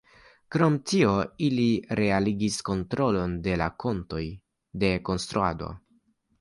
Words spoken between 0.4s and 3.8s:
Krom tio ili realigis kontrolon de la